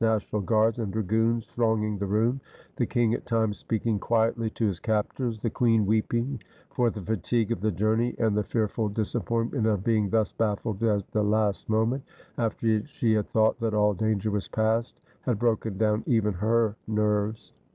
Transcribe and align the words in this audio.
National 0.03 0.41
Guards, 0.41 0.79
and 0.79 0.91
dragoons 0.91 1.45
thronging 1.45 1.99
the 1.99 2.07
room; 2.07 2.41
the 2.77 2.87
king 2.87 3.13
at 3.13 3.27
times 3.27 3.59
speaking 3.59 3.99
quietly 3.99 4.49
to 4.49 4.65
his 4.65 4.79
captors; 4.79 5.37
the 5.41 5.51
queen 5.51 5.85
weeping; 5.85 6.41
for 6.71 6.89
the 6.89 7.03
fatigue 7.03 7.51
of 7.51 7.61
the 7.61 7.69
journey 7.71 8.15
and 8.17 8.35
the 8.35 8.41
fearful 8.41 8.89
disappointment 8.89 9.67
of 9.67 9.83
being 9.83 10.09
thus 10.09 10.33
bafSed 10.33 10.81
at 10.99 11.11
the 11.11 11.23
last 11.23 11.69
moment, 11.69 12.01
after 12.39 12.83
she 12.87 13.13
had 13.13 13.29
thought 13.29 13.59
that 13.59 13.75
all 13.75 13.93
danger 13.93 14.31
was 14.31 14.47
passed, 14.47 14.99
had 15.21 15.37
broken 15.37 15.77
down 15.77 16.01
even 16.07 16.33
her 16.33 16.75
nerves. 16.87 17.53